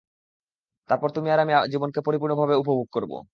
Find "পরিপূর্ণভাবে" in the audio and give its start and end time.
2.07-2.55